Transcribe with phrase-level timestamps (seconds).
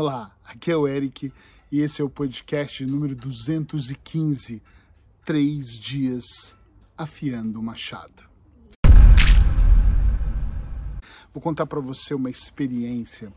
[0.00, 1.32] Olá, aqui é o Eric
[1.72, 4.62] e esse é o podcast número 215,
[5.24, 6.56] Três Dias
[6.96, 8.22] Afiando o Machado.
[11.34, 13.32] Vou contar para você uma experiência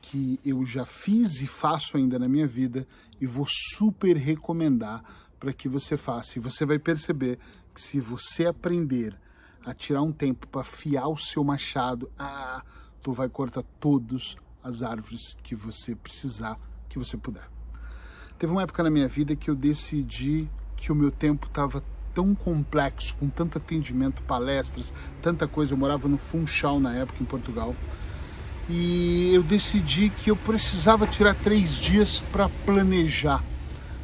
[0.00, 2.88] que eu já fiz e faço ainda na minha vida
[3.20, 5.04] e vou super recomendar
[5.38, 6.38] para que você faça.
[6.38, 7.38] E você vai perceber
[7.74, 9.14] que se você aprender
[9.62, 12.64] a tirar um tempo para afiar o seu machado, ah,
[13.02, 17.48] tu vai cortar todas as árvores que você precisar, que você puder.
[18.38, 21.82] Teve uma época na minha vida que eu decidi que o meu tempo estava
[22.14, 24.92] tão complexo, com tanto atendimento, palestras,
[25.22, 25.74] tanta coisa.
[25.74, 27.74] Eu morava no Funchal na época em Portugal.
[28.68, 33.42] E eu decidi que eu precisava tirar três dias para planejar.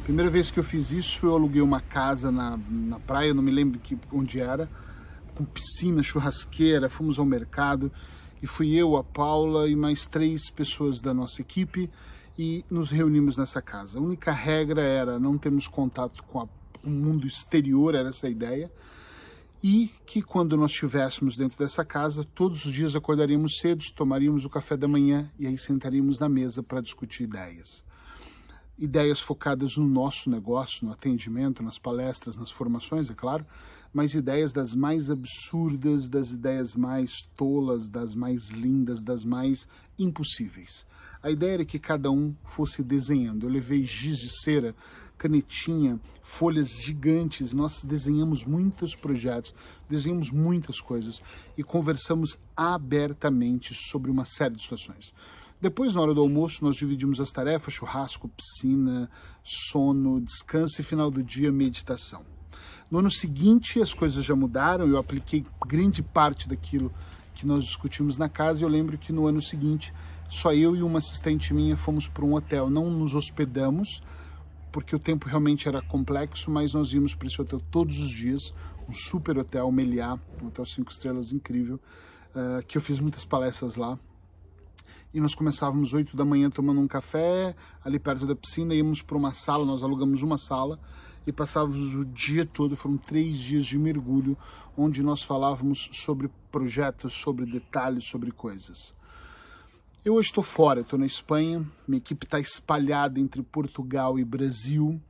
[0.03, 3.51] Primeira vez que eu fiz isso, eu aluguei uma casa na, na praia, não me
[3.51, 4.69] lembro que, onde era,
[5.35, 7.91] com piscina, churrasqueira, fomos ao mercado
[8.41, 11.89] e fui eu, a Paula e mais três pessoas da nossa equipe
[12.37, 13.99] e nos reunimos nessa casa.
[13.99, 16.47] A única regra era não termos contato com a,
[16.83, 18.71] o mundo exterior, era essa a ideia,
[19.63, 24.49] e que quando nós estivéssemos dentro dessa casa, todos os dias acordaríamos cedo, tomaríamos o
[24.49, 27.85] café da manhã e aí sentaríamos na mesa para discutir ideias
[28.77, 33.45] ideias focadas no nosso negócio, no atendimento, nas palestras, nas formações, é claro,
[33.95, 40.85] mas ideias das mais absurdas, das ideias mais tolas, das mais lindas, das mais impossíveis.
[41.23, 43.45] A ideia era que cada um fosse desenhando.
[43.45, 44.75] Eu levei giz de cera,
[45.17, 47.53] canetinha, folhas gigantes.
[47.53, 49.55] Nós desenhamos muitos projetos,
[49.89, 51.21] desenhamos muitas coisas
[51.57, 55.13] e conversamos abertamente sobre uma série de situações.
[55.61, 59.09] Depois, na hora do almoço, nós dividimos as tarefas: churrasco, piscina,
[59.41, 62.34] sono, descanso e final do dia, meditação.
[62.89, 66.93] No ano seguinte, as coisas já mudaram, eu apliquei grande parte daquilo
[67.33, 68.61] que nós discutimos na casa.
[68.61, 69.93] E eu lembro que no ano seguinte,
[70.29, 72.69] só eu e uma assistente minha fomos para um hotel.
[72.69, 74.03] Não nos hospedamos,
[74.71, 78.53] porque o tempo realmente era complexo, mas nós íamos para esse hotel todos os dias
[78.87, 81.79] um super hotel, Meliá, um hotel cinco estrelas incrível,
[82.35, 83.97] uh, que eu fiz muitas palestras lá
[85.15, 89.15] e nós começávamos 8 da manhã tomando um café ali perto da piscina, íamos para
[89.15, 90.77] uma sala, nós alugamos uma sala
[91.25, 94.37] e passávamos o dia todo, foram três dias de mergulho,
[94.77, 98.93] onde nós falávamos sobre projetos, sobre detalhes, sobre coisas.
[100.03, 105.01] Eu hoje estou fora, estou na Espanha, minha equipe está espalhada entre Portugal e Brasil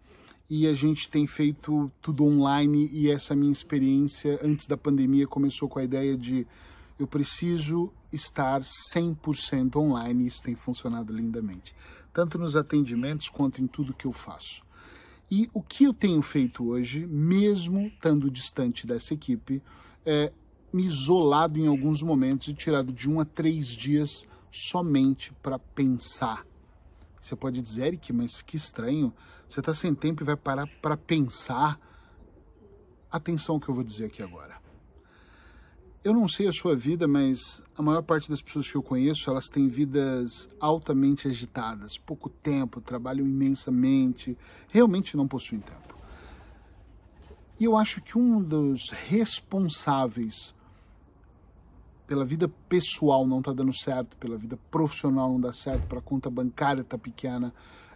[0.49, 5.67] e a gente tem feito tudo online e essa minha experiência antes da pandemia começou
[5.67, 6.47] com a ideia de
[6.97, 11.75] eu preciso estar 100% online e isso tem funcionado lindamente,
[12.13, 14.63] tanto nos atendimentos quanto em tudo que eu faço.
[15.29, 19.61] E o que eu tenho feito hoje, mesmo estando distante dessa equipe,
[20.05, 20.31] é
[20.71, 26.45] me isolado em alguns momentos e tirado de um a três dias somente para pensar.
[27.21, 29.11] Você pode dizer, Eric, mas que estranho,
[29.49, 31.79] você está sem tempo e vai parar para pensar.
[33.09, 34.54] Atenção ao que eu vou dizer aqui agora.
[36.05, 39.27] Eu não sei a sua vida, mas a maior parte das pessoas que eu conheço,
[39.27, 44.37] elas têm vidas altamente agitadas, pouco tempo, trabalham imensamente,
[44.69, 45.97] realmente não possuem tempo.
[47.59, 50.53] E eu acho que um dos responsáveis
[52.05, 56.03] pela vida pessoal não tá dando certo, pela vida profissional não dá certo, para a
[56.03, 57.51] conta bancária tá pequena,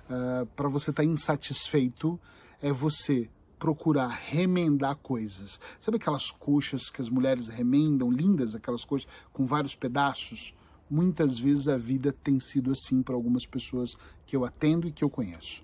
[0.09, 2.19] uh, para você estar tá insatisfeito,
[2.59, 5.59] é você procurar remendar coisas.
[5.80, 10.56] Sabe aquelas coxas que as mulheres remendam, lindas, aquelas coxas com vários pedaços?
[10.90, 15.03] Muitas vezes a vida tem sido assim para algumas pessoas que eu atendo e que
[15.03, 15.62] eu conheço.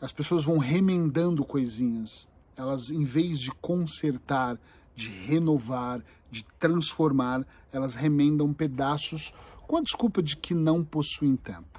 [0.00, 2.26] As pessoas vão remendando coisinhas.
[2.56, 4.58] Elas, em vez de consertar,
[4.96, 9.32] de renovar, de transformar, elas remendam pedaços
[9.66, 11.70] com a desculpa de que não possuem tempo.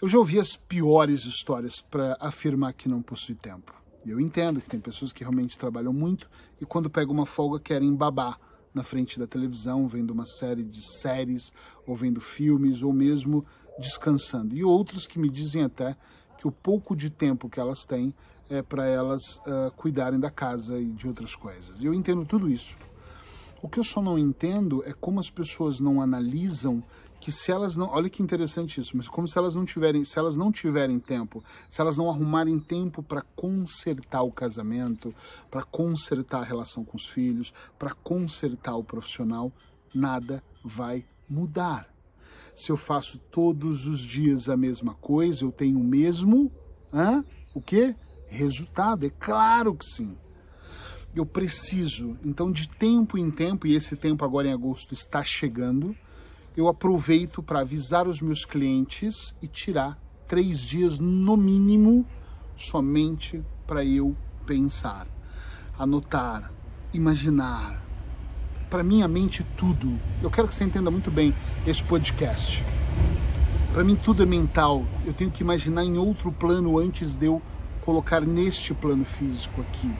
[0.00, 3.72] Eu já ouvi as piores histórias para afirmar que não possui tempo.
[4.06, 6.28] Eu entendo que tem pessoas que realmente trabalham muito
[6.60, 8.38] e quando pegam uma folga querem babar
[8.74, 11.52] na frente da televisão, vendo uma série de séries,
[11.86, 13.46] ou vendo filmes, ou mesmo
[13.78, 14.54] descansando.
[14.56, 15.96] E outros que me dizem até
[16.36, 18.12] que o pouco de tempo que elas têm
[18.50, 21.82] é para elas uh, cuidarem da casa e de outras coisas.
[21.82, 22.76] Eu entendo tudo isso.
[23.62, 26.82] O que eu só não entendo é como as pessoas não analisam
[27.24, 30.18] que se elas não, olha que interessante isso, mas como se elas não tiverem, se
[30.18, 35.14] elas não tiverem tempo, se elas não arrumarem tempo para consertar o casamento,
[35.50, 39.50] para consertar a relação com os filhos, para consertar o profissional,
[39.94, 41.88] nada vai mudar.
[42.54, 46.52] Se eu faço todos os dias a mesma coisa, eu tenho o mesmo,
[46.92, 47.24] hã?
[47.54, 47.96] o quê?
[48.26, 50.14] Resultado, é claro que sim.
[51.16, 55.96] Eu preciso, então, de tempo em tempo, e esse tempo agora em agosto está chegando,
[56.56, 59.98] eu aproveito para avisar os meus clientes e tirar
[60.28, 62.06] três dias no mínimo
[62.56, 64.16] somente para eu
[64.46, 65.06] pensar,
[65.78, 66.52] anotar,
[66.92, 67.82] imaginar.
[68.70, 69.98] Para minha mente, tudo.
[70.22, 71.34] Eu quero que você entenda muito bem
[71.66, 72.64] esse podcast.
[73.72, 74.84] Para mim, tudo é mental.
[75.04, 77.42] Eu tenho que imaginar em outro plano antes de eu
[77.84, 79.92] colocar neste plano físico aqui.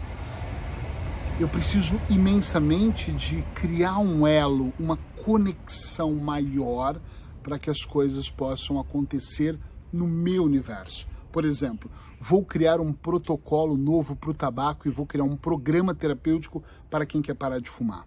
[1.40, 7.00] Eu preciso imensamente de criar um elo, uma conexão maior
[7.42, 9.58] para que as coisas possam acontecer
[9.90, 11.08] no meu universo.
[11.32, 11.90] Por exemplo,
[12.20, 17.06] vou criar um protocolo novo para o tabaco e vou criar um programa terapêutico para
[17.06, 18.06] quem quer parar de fumar.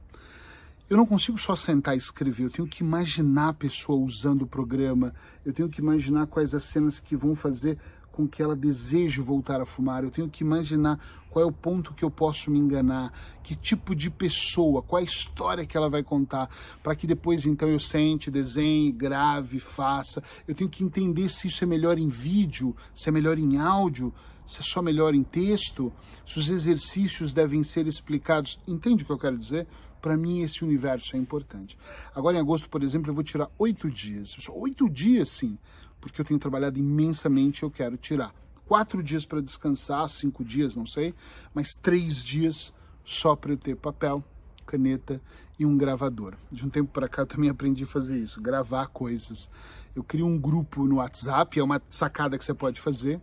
[0.90, 4.48] Eu não consigo só sentar e escrever, eu tenho que imaginar a pessoa usando o
[4.48, 5.14] programa,
[5.46, 7.78] eu tenho que imaginar quais as cenas que vão fazer
[8.18, 11.00] com que ela deseje voltar a fumar, eu tenho que imaginar
[11.30, 15.04] qual é o ponto que eu posso me enganar, que tipo de pessoa, qual é
[15.04, 16.50] a história que ela vai contar,
[16.82, 20.24] para que depois então eu sente, desenhe, grave, faça.
[20.48, 24.12] Eu tenho que entender se isso é melhor em vídeo, se é melhor em áudio,
[24.48, 25.94] se é só melhor em texto,
[26.26, 28.60] se os exercícios devem ser explicados.
[28.68, 29.68] Entende o que eu quero dizer?
[30.02, 31.78] Para mim, esse universo é importante.
[32.16, 34.36] Agora, em agosto, por exemplo, eu vou tirar oito dias.
[34.50, 35.56] Oito dias, sim,
[36.00, 38.34] porque eu tenho trabalhado imensamente eu quero tirar
[38.68, 41.16] quatro dias para descansar, cinco dias, não sei,
[41.54, 42.74] mas três dias
[43.04, 44.24] só para eu ter papel,
[44.66, 45.22] caneta
[45.58, 46.36] e um gravador.
[46.52, 49.50] De um tempo para cá também aprendi a fazer isso, gravar coisas.
[49.96, 53.20] Eu crio um grupo no WhatsApp, é uma sacada que você pode fazer.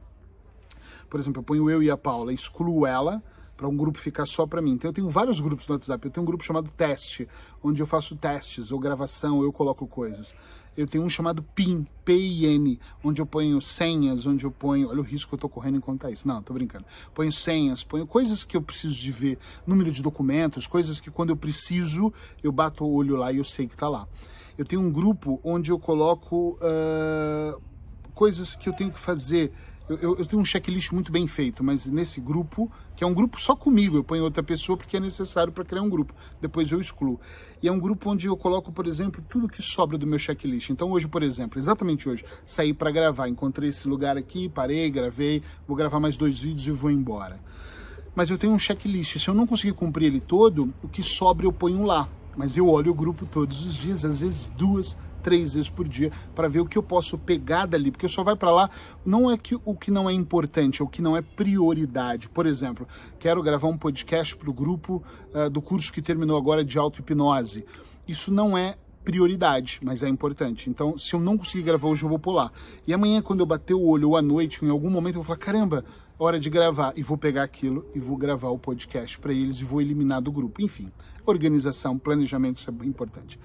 [1.08, 3.22] Por exemplo, eu ponho eu e a Paula, excluo ela,
[3.56, 4.72] para um grupo ficar só para mim.
[4.72, 6.04] Então eu tenho vários grupos no WhatsApp.
[6.04, 7.28] Eu tenho um grupo chamado Teste,
[7.62, 10.34] onde eu faço testes ou gravação, eu coloco coisas.
[10.76, 14.88] Eu tenho um chamado PIN, P-I-N, onde eu ponho senhas, onde eu ponho.
[14.88, 16.26] Olha o risco que eu tô correndo em contar isso.
[16.26, 16.84] Não, tô brincando.
[17.14, 21.30] Ponho senhas, ponho coisas que eu preciso de ver, número de documentos, coisas que quando
[21.30, 22.12] eu preciso,
[22.42, 24.08] eu bato o olho lá e eu sei que tá lá.
[24.58, 27.60] Eu tenho um grupo onde eu coloco uh,
[28.14, 29.52] coisas que eu tenho que fazer
[29.88, 33.12] eu, eu, eu, tenho um checklist muito bem feito, mas nesse grupo, que é um
[33.12, 36.14] grupo só comigo, eu ponho outra pessoa porque é necessário para criar um grupo.
[36.40, 37.20] Depois eu excluo.
[37.62, 40.70] E é um grupo onde eu coloco, por exemplo, tudo que sobra do meu checklist.
[40.70, 45.42] Então hoje, por exemplo, exatamente hoje, saí para gravar, encontrei esse lugar aqui, parei, gravei,
[45.68, 47.38] vou gravar mais dois vídeos e vou embora.
[48.14, 49.18] Mas eu tenho um checklist.
[49.18, 52.08] Se eu não conseguir cumprir ele todo, o que sobra eu ponho lá.
[52.36, 56.12] Mas eu olho o grupo todos os dias, às vezes duas, três vezes por dia
[56.34, 58.70] para ver o que eu posso pegar dali, porque só vai para lá
[59.04, 62.28] não é que o que não é importante, é o que não é prioridade.
[62.28, 62.86] Por exemplo,
[63.18, 67.64] quero gravar um podcast para o grupo uh, do curso que terminou agora de auto-hipnose.
[68.06, 70.68] Isso não é prioridade, mas é importante.
[70.68, 72.52] Então, se eu não conseguir gravar hoje, eu vou pular.
[72.86, 75.24] E amanhã, quando eu bater o olho ou à noite, em algum momento, eu vou
[75.24, 75.84] falar: caramba,
[76.18, 76.92] hora de gravar.
[76.96, 80.30] E vou pegar aquilo e vou gravar o podcast para eles e vou eliminar do
[80.30, 80.60] grupo.
[80.60, 80.92] Enfim,
[81.24, 83.38] organização, planejamento, isso é importante.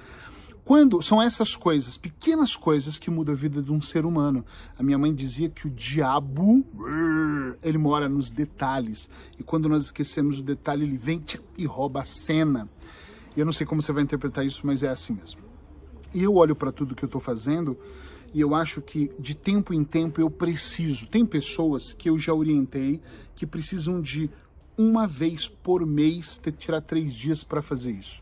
[0.70, 4.46] Quando são essas coisas, pequenas coisas que mudam a vida de um ser humano.
[4.78, 6.64] A minha mãe dizia que o diabo,
[7.64, 9.10] ele mora nos detalhes.
[9.40, 11.24] E quando nós esquecemos o detalhe, ele vem
[11.58, 12.70] e rouba a cena.
[13.36, 15.42] E eu não sei como você vai interpretar isso, mas é assim mesmo.
[16.14, 17.76] E eu olho para tudo que eu estou fazendo
[18.32, 21.08] e eu acho que de tempo em tempo eu preciso.
[21.08, 23.02] Tem pessoas que eu já orientei
[23.34, 24.30] que precisam de
[24.78, 28.22] uma vez por mês ter tirar três dias para fazer isso.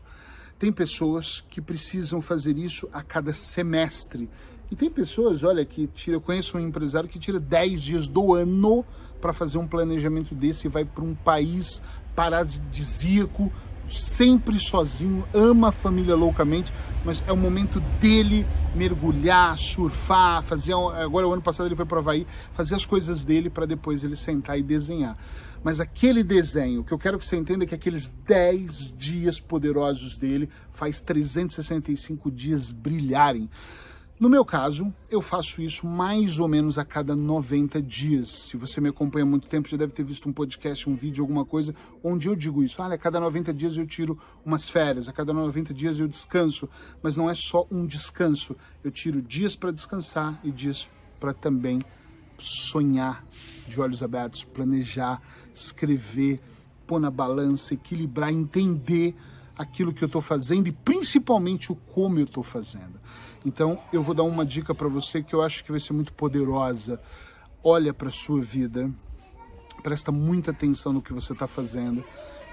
[0.58, 4.28] Tem pessoas que precisam fazer isso a cada semestre.
[4.70, 8.34] E tem pessoas, olha, que tira, eu conheço um empresário que tira 10 dias do
[8.34, 8.84] ano
[9.20, 11.82] para fazer um planejamento desse e vai para um país
[12.14, 13.52] paradisíaco,
[13.88, 16.72] sempre sozinho, ama a família loucamente,
[17.04, 20.72] mas é o momento dele mergulhar, surfar, fazer.
[20.74, 24.16] Agora, o ano passado ele foi para Havaí, fazer as coisas dele para depois ele
[24.16, 25.16] sentar e desenhar.
[25.62, 30.16] Mas aquele desenho, que eu quero que você entenda é que aqueles 10 dias poderosos
[30.16, 33.50] dele faz 365 dias brilharem.
[34.20, 38.28] No meu caso, eu faço isso mais ou menos a cada 90 dias.
[38.28, 41.22] Se você me acompanha há muito tempo, já deve ter visto um podcast, um vídeo,
[41.22, 41.72] alguma coisa,
[42.02, 42.82] onde eu digo isso.
[42.82, 46.68] Olha, a cada 90 dias eu tiro umas férias, a cada 90 dias eu descanso.
[47.00, 48.56] Mas não é só um descanso.
[48.82, 50.88] Eu tiro dias para descansar e dias
[51.20, 51.80] para também
[52.40, 53.24] sonhar
[53.68, 55.22] de olhos abertos, planejar,
[55.54, 56.40] escrever,
[56.88, 59.14] pôr na balança, equilibrar, entender
[59.56, 62.98] aquilo que eu estou fazendo e principalmente o como eu estou fazendo.
[63.44, 66.12] Então eu vou dar uma dica para você que eu acho que vai ser muito
[66.12, 67.00] poderosa.
[67.62, 68.90] Olha para sua vida,
[69.82, 72.04] presta muita atenção no que você está fazendo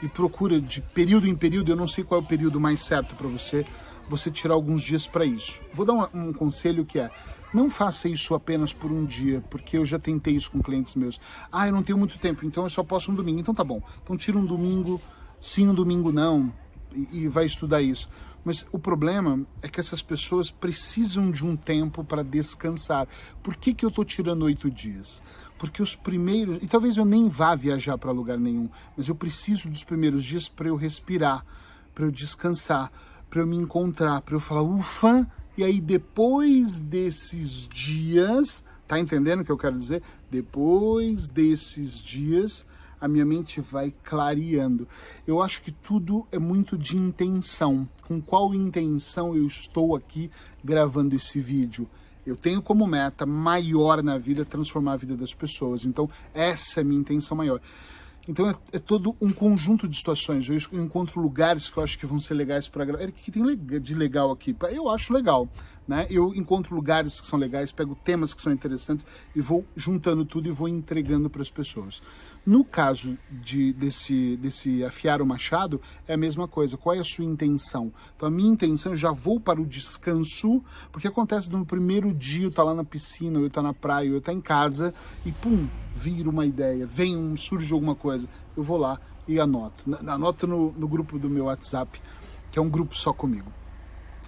[0.01, 3.15] e procura de período em período, eu não sei qual é o período mais certo
[3.15, 3.65] para você,
[4.09, 5.61] você tirar alguns dias para isso.
[5.73, 7.09] Vou dar um, um conselho que é
[7.53, 11.21] não faça isso apenas por um dia, porque eu já tentei isso com clientes meus.
[11.49, 13.39] Ah, eu não tenho muito tempo, então eu só posso um domingo.
[13.39, 13.81] Então tá bom.
[14.03, 15.01] Então tira um domingo,
[15.41, 16.53] sim, um domingo não,
[16.93, 18.09] e, e vai estudar isso.
[18.45, 23.07] Mas o problema é que essas pessoas precisam de um tempo para descansar.
[23.41, 25.19] Por que, que eu estou tirando oito dias?
[25.57, 26.61] Porque os primeiros.
[26.61, 30.47] E talvez eu nem vá viajar para lugar nenhum, mas eu preciso dos primeiros dias
[30.47, 31.43] para eu respirar,
[31.95, 32.91] para eu descansar,
[33.31, 39.39] para eu me encontrar, para eu falar, ufa, e aí depois desses dias, tá entendendo
[39.39, 40.03] o que eu quero dizer?
[40.29, 42.63] Depois desses dias,
[43.05, 44.87] a minha mente vai clareando.
[45.27, 47.87] Eu acho que tudo é muito de intenção.
[48.07, 50.31] Com qual intenção eu estou aqui
[50.63, 51.87] gravando esse vídeo?
[52.25, 55.85] Eu tenho como meta maior na vida transformar a vida das pessoas.
[55.85, 57.61] Então, essa é a minha intenção maior.
[58.27, 60.49] Então é, é, todo um conjunto de situações.
[60.49, 63.07] Eu encontro lugares que eu acho que vão ser legais para gravar.
[63.07, 63.43] O que tem
[63.79, 64.55] de legal aqui?
[64.71, 65.47] Eu acho legal.
[65.87, 66.07] Né?
[66.09, 70.49] Eu encontro lugares que são legais, pego temas que são interessantes e vou juntando tudo
[70.49, 72.01] e vou entregando para as pessoas.
[72.45, 76.77] No caso de, desse, desse afiar o machado, é a mesma coisa.
[76.77, 77.91] Qual é a sua intenção?
[78.15, 82.43] Então, a minha intenção, eu já vou para o descanso, porque acontece no primeiro dia,
[82.43, 84.93] eu tá lá na piscina, eu tá na praia, eu tá em casa,
[85.25, 88.29] e pum, vira uma ideia, vem um, surge alguma coisa.
[88.55, 89.83] Eu vou lá e anoto.
[90.07, 91.99] Anoto no, no grupo do meu WhatsApp,
[92.51, 93.51] que é um grupo só comigo.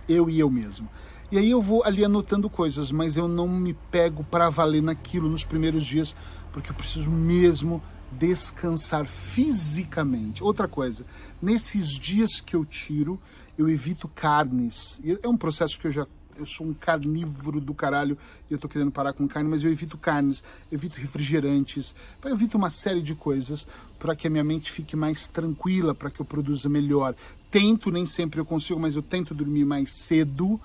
[0.09, 0.89] Eu e eu mesmo.
[1.31, 5.29] E aí eu vou ali anotando coisas, mas eu não me pego para valer naquilo
[5.29, 6.15] nos primeiros dias,
[6.51, 7.79] porque eu preciso mesmo
[8.11, 10.43] descansar fisicamente.
[10.43, 11.05] Outra coisa,
[11.41, 13.19] nesses dias que eu tiro,
[13.57, 15.01] eu evito carnes.
[15.21, 18.15] É um processo que eu já eu sou um carnívoro do caralho
[18.47, 22.57] e eu tô querendo parar com carne, mas eu evito carnes, evito refrigerantes, eu evito
[22.57, 26.25] uma série de coisas para que a minha mente fique mais tranquila, para que eu
[26.25, 27.15] produza melhor.
[27.49, 30.61] Tento, nem sempre eu consigo, mas eu tento dormir mais cedo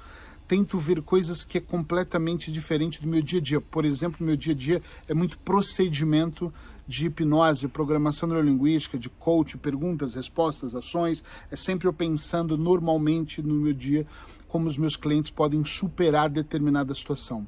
[0.53, 3.59] tento ver coisas que é completamente diferente do meu dia a dia.
[3.59, 6.53] Por exemplo, meu dia a dia é muito procedimento
[6.87, 11.25] de hipnose, programação neurolinguística, de coach, perguntas, respostas, ações.
[11.51, 14.07] É sempre eu pensando normalmente no meu dia
[14.49, 17.47] como os meus clientes podem superar determinada situação.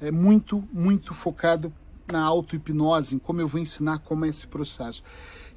[0.00, 1.72] É muito, muito focado
[2.10, 5.02] na auto-hipnose, em como eu vou ensinar como é esse processo.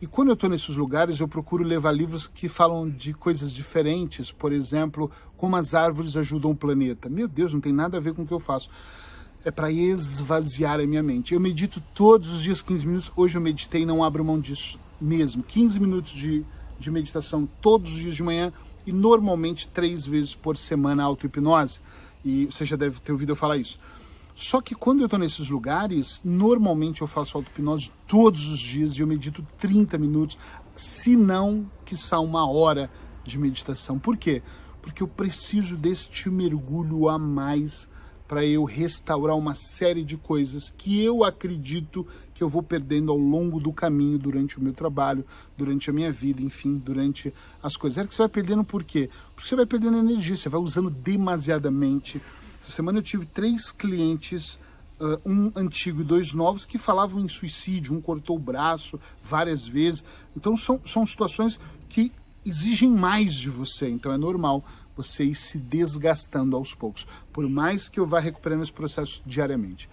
[0.02, 4.32] E quando eu estou nesses lugares, eu procuro levar livros que falam de coisas diferentes,
[4.32, 7.10] por exemplo, como as árvores ajudam o planeta.
[7.10, 8.70] Meu Deus, não tem nada a ver com o que eu faço.
[9.48, 11.34] É para esvaziar a minha mente.
[11.34, 13.12] Eu medito todos os dias 15 minutos.
[13.16, 15.42] Hoje eu meditei não abro mão disso mesmo.
[15.42, 16.44] 15 minutos de,
[16.78, 18.52] de meditação todos os dias de manhã
[18.86, 21.80] e normalmente três vezes por semana auto-hipnose.
[22.26, 23.80] E você já deve ter ouvido eu falar isso.
[24.36, 29.00] Só que quando eu estou nesses lugares, normalmente eu faço auto-hipnose todos os dias e
[29.00, 30.38] eu medito 30 minutos,
[30.76, 32.92] se não, que são uma hora
[33.24, 33.98] de meditação.
[33.98, 34.44] Por quê?
[34.82, 37.88] Porque eu preciso deste mergulho a mais
[38.28, 43.18] para eu restaurar uma série de coisas que eu acredito que eu vou perdendo ao
[43.18, 45.26] longo do caminho durante o meu trabalho,
[45.58, 47.98] durante a minha vida, enfim, durante as coisas.
[47.98, 49.10] É que você vai perdendo por quê?
[49.34, 52.22] Porque você vai perdendo energia, você vai usando demasiadamente
[52.68, 54.60] essa semana eu tive três clientes,
[55.00, 57.96] uh, um antigo e dois novos, que falavam em suicídio.
[57.96, 60.04] Um cortou o braço várias vezes.
[60.36, 61.58] Então são, são situações
[61.88, 62.12] que
[62.46, 63.88] exigem mais de você.
[63.88, 64.66] Então é normal
[64.98, 67.08] você ir se desgastando aos poucos.
[67.32, 69.90] Por mais que eu vá recuperando esse processo diariamente.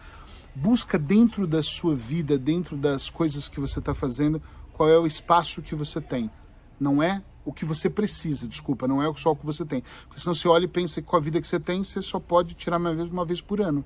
[0.54, 4.42] Busca dentro da sua vida, dentro das coisas que você está fazendo,
[4.73, 6.30] qual é o espaço que você tem.
[6.78, 9.82] Não é o que você precisa, desculpa, não é só o que você tem.
[10.06, 12.18] Porque senão você olha e pensa que com a vida que você tem, você só
[12.18, 13.84] pode tirar uma vez, uma vez por ano.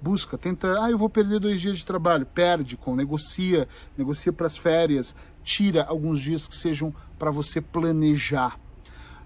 [0.00, 2.26] Busca, tenta, ah, eu vou perder dois dias de trabalho.
[2.26, 8.58] Perde com, negocia, negocia para as férias, tira alguns dias que sejam para você planejar.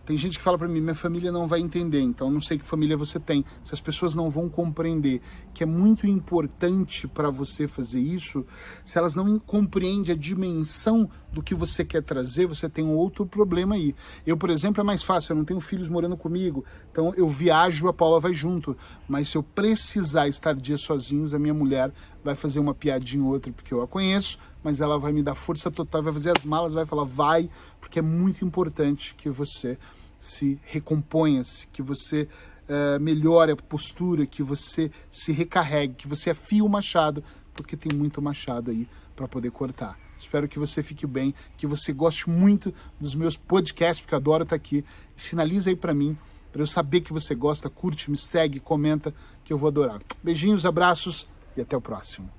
[0.07, 2.65] Tem gente que fala para mim, minha família não vai entender, então não sei que
[2.65, 3.45] família você tem.
[3.65, 5.21] Se as pessoas não vão compreender
[5.53, 8.47] que é muito importante para você fazer isso,
[8.85, 13.27] se elas não compreendem a dimensão do que você quer trazer, você tem um outro
[13.27, 13.97] problema aí.
[14.25, 17.89] Eu, por exemplo, é mais fácil, eu não tenho filhos morando comigo, então eu viajo,
[17.89, 18.77] a Paula vai junto.
[19.09, 23.31] Mas se eu precisar estar dias sozinhos, a minha mulher vai fazer uma piadinha ou
[23.31, 26.45] outra, porque eu a conheço, mas ela vai me dar força total, vai fazer as
[26.45, 29.77] malas, vai falar, vai, porque é muito importante que você
[30.21, 32.29] se recomponha-se, que você
[32.69, 37.23] uh, melhore a postura, que você se recarregue, que você afie o machado,
[37.55, 39.99] porque tem muito machado aí para poder cortar.
[40.19, 44.45] Espero que você fique bem, que você goste muito dos meus podcasts, porque eu adoro
[44.45, 44.85] estar aqui.
[45.17, 46.17] Sinaliza aí para mim,
[46.53, 50.01] para eu saber que você gosta, curte, me segue, comenta, que eu vou adorar.
[50.23, 52.36] Beijinhos, abraços e até o próximo.